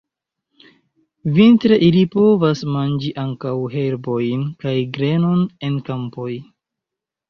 [1.35, 6.33] Vintre ili povas manĝi ankaŭ herbojn kaj grenon en kampoj.